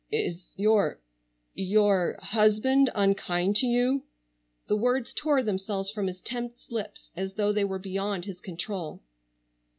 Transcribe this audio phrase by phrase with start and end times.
[0.11, 4.01] "Is—your—your—husband unkind to you?"
[4.65, 9.03] The words tore themselves from his tense lips as though they were beyond his control.